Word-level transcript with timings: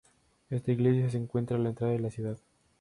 Esta 0.49 0.71
iglesia 0.71 1.11
se 1.11 1.17
encuentra 1.17 1.57
a 1.57 1.59
la 1.59 1.69
entrada 1.69 1.91
de 1.93 1.99
la 1.99 2.09
ciudad. 2.09 2.39